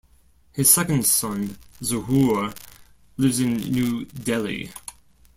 His 0.53 0.73
second 0.73 1.05
son, 1.05 1.59
Zahoor, 1.83 2.57
lives 3.17 3.39
in 3.39 3.53
New 3.57 4.05
Delhi. 4.05 4.71